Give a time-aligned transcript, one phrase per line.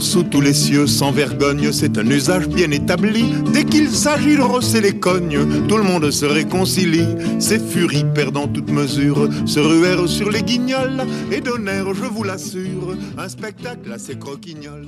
[0.00, 3.24] Sous tous les cieux, sans vergogne, c'est un usage bien établi.
[3.52, 7.06] Dès qu'il s'agit de rosser les cognes, tout le monde se réconcilie.
[7.38, 12.96] Ces furies perdant toute mesure se ruèrent sur les guignols et donnèrent, je vous l'assure,
[13.16, 14.86] un spectacle assez croquignol.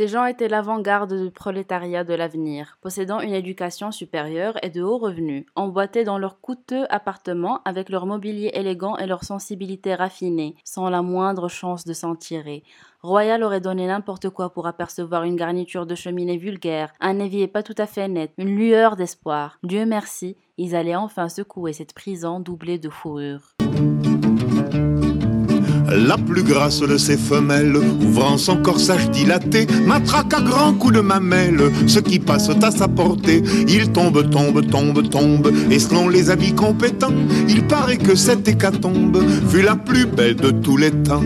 [0.00, 4.96] Ces gens étaient l'avant-garde du prolétariat de l'avenir, possédant une éducation supérieure et de hauts
[4.96, 10.88] revenus, emboîtés dans leurs coûteux appartements avec leur mobilier élégant et leur sensibilité raffinée, sans
[10.88, 12.62] la moindre chance de s'en tirer.
[13.02, 17.62] Royal aurait donné n'importe quoi pour apercevoir une garniture de cheminée vulgaire, un évier pas
[17.62, 19.58] tout à fait net, une lueur d'espoir.
[19.62, 23.54] Dieu merci, ils allaient enfin secouer cette prison doublée de fourrure.
[25.90, 31.00] La plus grasse de ses femelles, ouvrant son corsage dilaté, matraque à grands coups de
[31.00, 33.42] mamelle ce qui passe à sa portée.
[33.68, 37.14] Il tombe, tombe, tombe, tombe, et selon les avis compétents,
[37.48, 39.18] il paraît que cette hécatombe
[39.48, 41.24] fut la plus belle de tous les temps.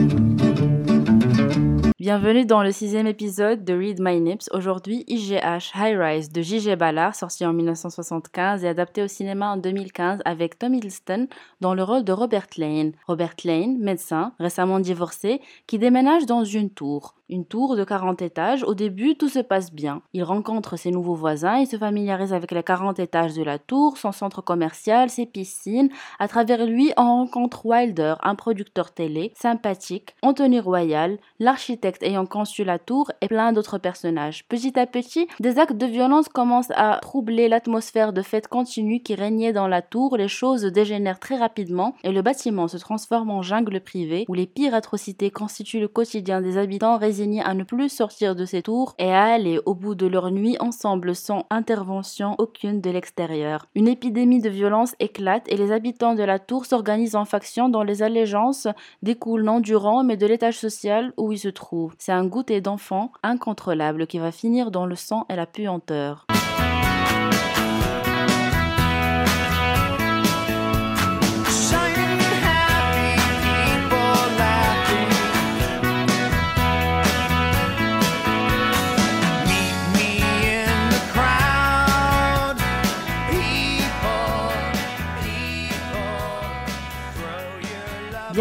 [2.05, 4.51] Bienvenue dans le sixième épisode de Read My Nips.
[4.53, 6.77] Aujourd'hui, IGH High Rise de J.G.
[6.77, 11.29] Ballard, sorti en 1975 et adapté au cinéma en 2015 avec Tom Hiddleston
[11.63, 12.93] dans le rôle de Robert Lane.
[13.07, 17.15] Robert Lane, médecin, récemment divorcé, qui déménage dans une tour.
[17.31, 18.65] Une tour de 40 étages.
[18.65, 20.03] Au début, tout se passe bien.
[20.13, 23.97] Il rencontre ses nouveaux voisins, il se familiarise avec les 40 étages de la tour,
[23.97, 25.89] son centre commercial, ses piscines.
[26.19, 32.63] À travers lui, on rencontre Wilder, un producteur télé, sympathique, Anthony Royal, l'architecte ayant conçu
[32.63, 34.47] la tour et plein d'autres personnages.
[34.49, 39.15] Petit à petit, des actes de violence commencent à troubler l'atmosphère de fête continue qui
[39.15, 40.19] régnait dans la tour.
[40.19, 44.47] Les choses dégénèrent très rapidement et le bâtiment se transforme en jungle privée où les
[44.47, 46.99] pires atrocités constituent le quotidien des habitants
[47.45, 50.57] à ne plus sortir de ces tours et à aller au bout de leur nuit
[50.61, 53.67] ensemble sans intervention aucune de l'extérieur.
[53.75, 57.83] Une épidémie de violence éclate et les habitants de la tour s'organisent en factions dont
[57.83, 58.69] les allégeances
[59.03, 61.95] découlent non du rang mais de l'étage social où ils se trouvent.
[61.99, 66.27] C'est un goûter d'enfant incontrôlable qui va finir dans le sang et la puanteur.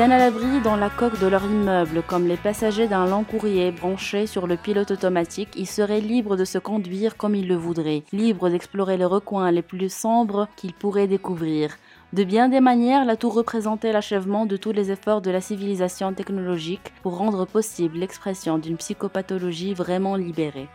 [0.04, 3.72] Bien à l'abri dans la coque de leur immeuble, comme les passagers d'un long courrier
[3.72, 8.04] branché sur le pilote automatique, ils seraient libres de se conduire comme ils le voudraient,
[8.12, 11.78] libres d'explorer les recoins les plus sombres qu'ils pourraient découvrir.
[12.12, 16.12] De bien des manières, la tour représentait l'achèvement de tous les efforts de la civilisation
[16.12, 20.68] technologique pour rendre possible l'expression d'une psychopathologie vraiment libérée.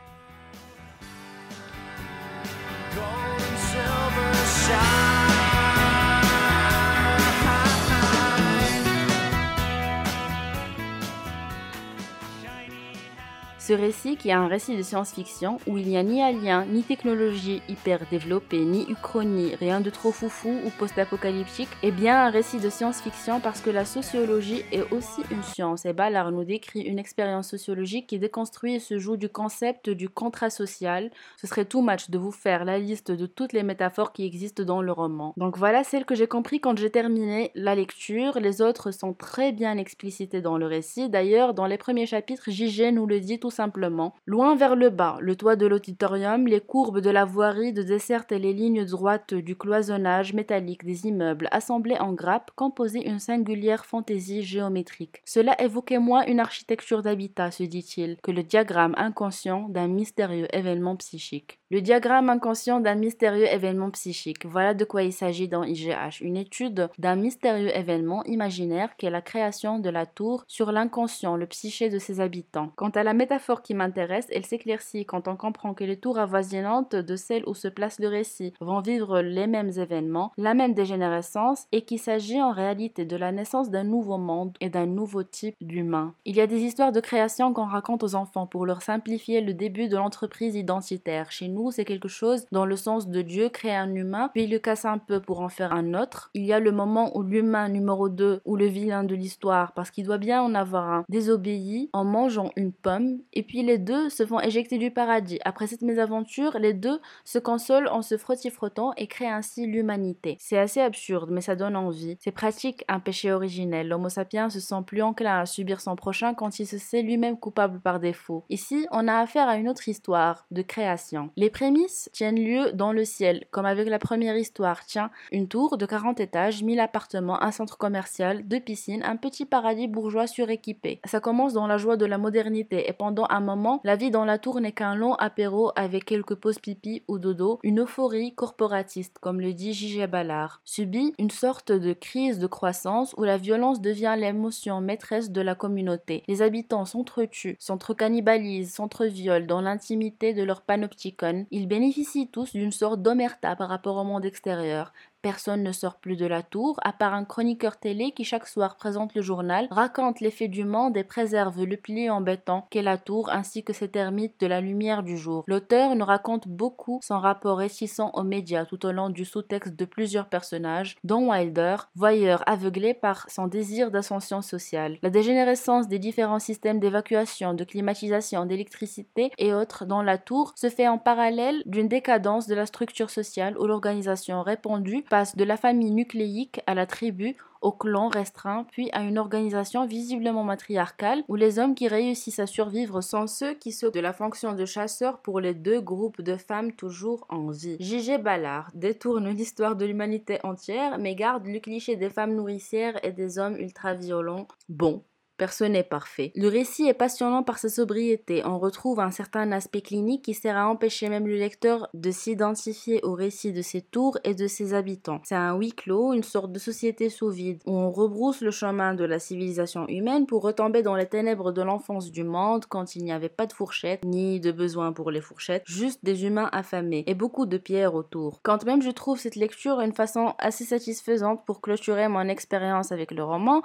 [13.68, 16.82] Ce récit, qui est un récit de science-fiction où il n'y a ni alien, ni
[16.82, 22.60] technologie hyper développée, ni uchronie, rien de trop foufou ou post-apocalyptique, est bien un récit
[22.60, 25.84] de science-fiction parce que la sociologie est aussi une science.
[25.84, 30.08] Et Ballard nous décrit une expérience sociologique qui déconstruit et se joue du concept du
[30.08, 31.10] contrat social.
[31.36, 34.62] Ce serait too much de vous faire la liste de toutes les métaphores qui existent
[34.62, 35.34] dans le roman.
[35.36, 38.40] Donc voilà celle que j'ai compris quand j'ai terminé la lecture.
[38.40, 41.10] Les autres sont très bien explicitées dans le récit.
[41.10, 44.14] D'ailleurs, dans les premiers chapitres, JG nous le dit tout simplement.
[44.24, 48.30] Loin vers le bas, le toit de l'auditorium, les courbes de la voirie de desserte
[48.30, 53.84] et les lignes droites du cloisonnage métallique des immeubles assemblés en grappes composaient une singulière
[53.84, 55.22] fantaisie géométrique.
[55.24, 60.94] Cela évoquait moins une architecture d'habitat, se dit-il, que le diagramme inconscient d'un mystérieux événement
[60.94, 61.58] psychique.
[61.70, 64.46] Le diagramme inconscient d'un mystérieux événement psychique.
[64.46, 69.10] Voilà de quoi il s'agit dans IGH, une étude d'un mystérieux événement imaginaire qui est
[69.10, 72.70] la création de la tour sur l'inconscient, le psyché de ses habitants.
[72.76, 76.94] Quant à la métaphore qui m'intéresse, elle s'éclaircit quand on comprend que les tours avoisinantes
[76.94, 81.66] de celles où se place le récit vont vivre les mêmes événements, la même dégénérescence,
[81.72, 85.56] et qu'il s'agit en réalité de la naissance d'un nouveau monde et d'un nouveau type
[85.60, 86.14] d'humain.
[86.24, 89.54] Il y a des histoires de création qu'on raconte aux enfants pour leur simplifier le
[89.54, 91.32] début de l'entreprise identitaire.
[91.32, 94.50] Chez nous, c'est quelque chose dans le sens de Dieu crée un humain, puis il
[94.50, 96.30] le casse un peu pour en faire un autre.
[96.34, 99.90] Il y a le moment où l'humain numéro 2 ou le vilain de l'histoire, parce
[99.90, 104.08] qu'il doit bien en avoir un, désobéit en mangeant une pomme, et puis les deux
[104.10, 105.38] se font éjecter du paradis.
[105.44, 110.36] Après cette mésaventure, les deux se consolent en se frottis-frottant et créent ainsi l'humanité.
[110.40, 112.16] C'est assez absurde, mais ça donne envie.
[112.18, 113.86] C'est pratique un péché originel.
[113.86, 117.38] L'homo sapiens se sent plus enclin à subir son prochain quand il se sait lui-même
[117.38, 118.42] coupable par défaut.
[118.50, 121.30] Ici, on a affaire à une autre histoire de création.
[121.36, 124.84] Les prémices tiennent lieu dans le ciel, comme avec la première histoire.
[124.84, 129.44] Tiens, une tour de 40 étages, 1000 appartements, un centre commercial, deux piscines, un petit
[129.44, 131.00] paradis bourgeois suréquipé.
[131.04, 134.24] Ça commence dans la joie de la modernité et pendant un moment, la vie dans
[134.24, 139.18] la tour n'est qu'un long apéro avec quelques pauses pipi ou dodo, une euphorie corporatiste,
[139.20, 140.06] comme le dit J.G.
[140.06, 140.60] Ballard.
[140.64, 145.54] Subit une sorte de crise de croissance où la violence devient l'émotion maîtresse de la
[145.54, 146.22] communauté.
[146.28, 151.46] Les habitants s'entretuent, s'entre-cannibalisent, s'entre-violent dans l'intimité de leur panopticon.
[151.50, 154.92] Ils bénéficient tous d'une sorte d'omerta par rapport au monde extérieur,
[155.28, 158.76] Personne ne sort plus de la tour, à part un chroniqueur télé qui chaque soir
[158.76, 163.28] présente le journal, raconte l'effet du monde et préserve le pilier embêtant qu'est la tour
[163.30, 165.44] ainsi que ses termites de la lumière du jour.
[165.46, 169.84] L'auteur nous raconte beaucoup son rapport réticent aux médias tout au long du sous-texte de
[169.84, 174.96] plusieurs personnages, dont Wilder, voyeur aveuglé par son désir d'ascension sociale.
[175.02, 180.70] La dégénérescence des différents systèmes d'évacuation, de climatisation, d'électricité et autres dans la tour se
[180.70, 185.04] fait en parallèle d'une décadence de la structure sociale où l'organisation répandue
[185.36, 190.44] de la famille nucléique à la tribu, au clan restreint, puis à une organisation visiblement
[190.44, 194.52] matriarcale où les hommes qui réussissent à survivre sont ceux qui s'occupent de la fonction
[194.52, 197.76] de chasseur pour les deux groupes de femmes toujours en vie.
[197.80, 198.18] J.G.
[198.18, 203.38] Ballard détourne l'histoire de l'humanité entière mais garde le cliché des femmes nourricières et des
[203.38, 204.46] hommes ultra-violents.
[204.68, 205.02] Bon,
[205.38, 206.32] Personne n'est parfait.
[206.34, 208.42] Le récit est passionnant par sa sobriété.
[208.44, 213.00] On retrouve un certain aspect clinique qui sert à empêcher même le lecteur de s'identifier
[213.04, 215.20] au récit de ses tours et de ses habitants.
[215.22, 218.94] C'est un huis clos, une sorte de société sous vide, où on rebrousse le chemin
[218.94, 223.04] de la civilisation humaine pour retomber dans les ténèbres de l'enfance du monde quand il
[223.04, 227.04] n'y avait pas de fourchettes, ni de besoin pour les fourchettes, juste des humains affamés
[227.06, 228.40] et beaucoup de pierres autour.
[228.42, 233.12] Quand même je trouve cette lecture une façon assez satisfaisante pour clôturer mon expérience avec
[233.12, 233.62] le roman,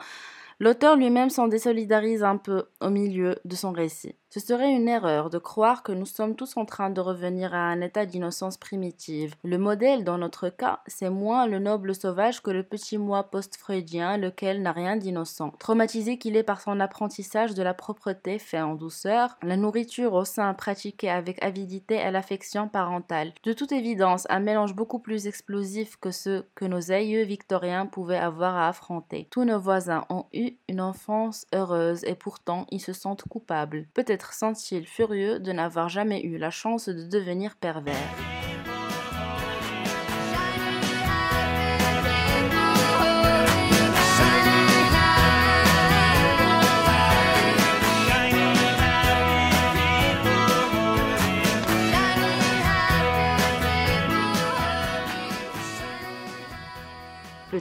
[0.60, 4.16] L'auteur lui-même s'en désolidarise un peu au milieu de son récit.
[4.34, 7.60] Ce serait une erreur de croire que nous sommes tous en train de revenir à
[7.60, 9.36] un état d'innocence primitive.
[9.44, 14.18] Le modèle, dans notre cas, c'est moins le noble sauvage que le petit moi post-freudien,
[14.18, 15.52] lequel n'a rien d'innocent.
[15.60, 20.26] Traumatisé qu'il est par son apprentissage de la propreté fait en douceur, la nourriture au
[20.26, 23.34] sein pratiquée avec avidité et l'affection parentale.
[23.44, 28.18] De toute évidence, un mélange beaucoup plus explosif que ce que nos aïeux victoriens pouvaient
[28.18, 29.28] avoir à affronter.
[29.30, 33.86] Tous nos voisins ont eu une enfance heureuse et pourtant ils se sentent coupables.
[33.94, 38.43] Peut-être sont-ils furieux de n'avoir jamais eu la chance de devenir pervers.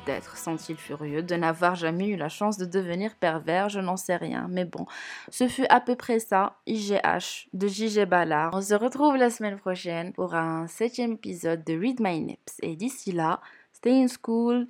[0.04, 4.16] Peut-être sont-ils furieux de n'avoir jamais eu la chance de devenir pervers, je n'en sais
[4.16, 4.48] rien.
[4.50, 4.86] Mais bon,
[5.28, 8.50] ce fut à peu près ça, IGH de JG Ballard.
[8.52, 12.56] On se retrouve la semaine prochaine pour un septième épisode de Read My Nips.
[12.62, 13.40] Et d'ici là,
[13.72, 14.66] stay in school,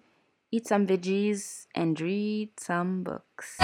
[0.50, 3.58] eat some veggies and read some books.